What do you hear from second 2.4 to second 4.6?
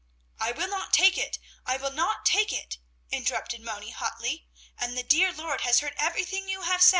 it!" interrupted Moni, hotly,